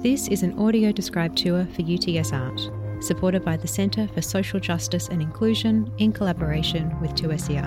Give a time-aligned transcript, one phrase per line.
[0.00, 4.60] This is an audio described tour for UTS Art, supported by the Centre for Social
[4.60, 7.66] Justice and Inclusion in collaboration with 2SER.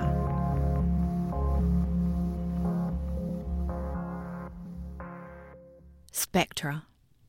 [6.13, 6.85] Spectra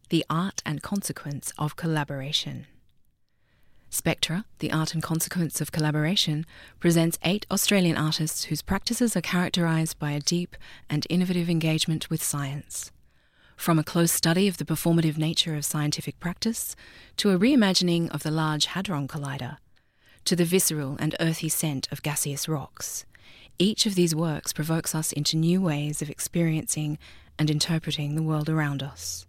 [0.08, 2.68] The Art and Consequence of Collaboration.
[3.90, 6.46] Spectra, the art and consequence of collaboration,
[6.78, 10.56] presents eight Australian artists whose practices are characterised by a deep
[10.88, 12.92] and innovative engagement with science.
[13.62, 16.74] From a close study of the performative nature of scientific practice,
[17.16, 19.58] to a reimagining of the Large Hadron Collider,
[20.24, 23.04] to the visceral and earthy scent of gaseous rocks,
[23.60, 26.98] each of these works provokes us into new ways of experiencing
[27.38, 29.26] and interpreting the world around us.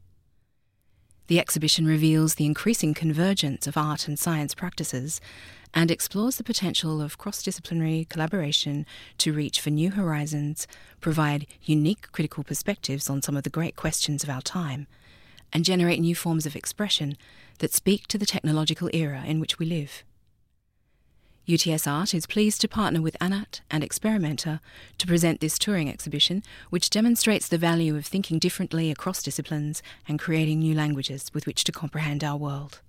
[1.27, 5.22] The exhibition reveals the increasing convergence of art and science practices
[5.73, 8.86] and explores the potential of cross disciplinary collaboration
[9.20, 10.67] to reach for new horizons,
[11.00, 14.86] provide unique critical perspectives on some of the great questions of our time,
[15.52, 17.16] and generate new forms of expression
[17.59, 20.03] that speak to the technological era in which we live.
[21.45, 24.61] UTS Art is pleased to partner with ANAT and Experimenta
[24.97, 30.19] to present this touring exhibition, which demonstrates the value of thinking differently across disciplines and
[30.19, 32.80] creating new languages with which to comprehend our world.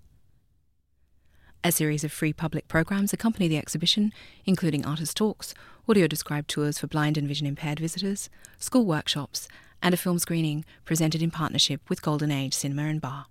[1.65, 4.13] A series of free public programs accompany the exhibition,
[4.45, 5.53] including artist talks,
[5.89, 9.49] audio described tours for blind and vision impaired visitors, school workshops,
[9.83, 13.27] and a film screening presented in partnership with Golden Age Cinema and Bar.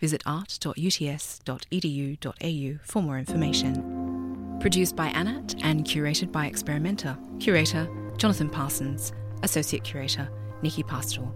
[0.00, 4.01] Visit art.uts.edu.au for more information.
[4.62, 7.18] Produced by ANAT and curated by Experimenta.
[7.40, 9.12] Curator Jonathan Parsons.
[9.42, 10.28] Associate Curator
[10.62, 11.32] Nicky Pastore.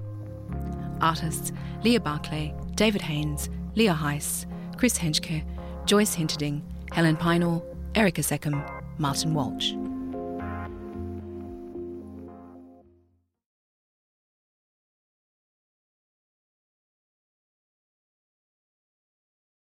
[1.00, 1.50] Artists
[1.82, 4.46] Leah Barclay, David Haines, Leah Heiss,
[4.76, 5.44] Chris Henschke,
[5.86, 7.64] Joyce Hinterding, Helen Pynor,
[7.96, 8.64] Erica Seccombe,
[8.98, 9.72] Martin Walch.